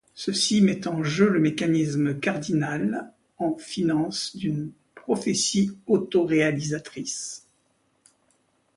Ceci 0.15 0.61
met 0.63 0.87
en 0.87 1.03
jeu 1.03 1.29
le 1.29 1.39
mécanisme 1.39 2.19
cardinal 2.19 3.13
en 3.37 3.55
finance 3.59 4.35
d'une 4.35 4.71
prophétie 4.95 5.69
auto-réalisatrice. 5.85 7.45